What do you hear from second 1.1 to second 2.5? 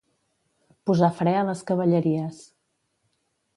fre a les cavalleries.